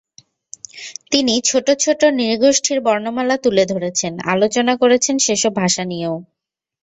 তিনি 1.11 1.33
ছোট 1.41 1.67
ছোট 1.79 2.01
নৃগোষ্ঠীর 2.19 2.79
বর্ণমালা 2.81 3.35
তুলে 3.37 3.63
ধরেছেন, 3.65 4.13
আলোচনা 4.33 4.73
করেছেন 4.81 5.15
সেসব 5.25 5.53
ভাষা 5.55 5.83
নিয়েও। 5.85 6.15